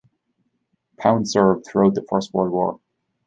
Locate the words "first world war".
2.09-2.79